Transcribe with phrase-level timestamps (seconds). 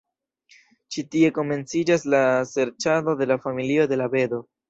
[0.95, 4.43] Ĉi tie komenciĝas la serĉado de la familio de la bebo.